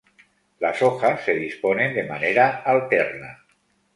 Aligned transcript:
Las 0.57 0.81
hojas 0.81 1.23
se 1.25 1.35
disponen 1.35 1.93
de 1.93 2.01
manera 2.03 2.63
alterna. 2.65 3.45